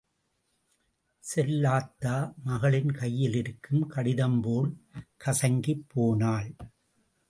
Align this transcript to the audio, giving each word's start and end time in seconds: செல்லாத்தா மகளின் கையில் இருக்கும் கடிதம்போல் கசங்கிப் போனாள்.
செல்லாத்தா 1.23 2.15
மகளின் 2.43 2.91
கையில் 2.91 3.35
இருக்கும் 3.35 3.83
கடிதம்போல் 3.89 4.71
கசங்கிப் 5.25 5.87
போனாள். 5.87 6.55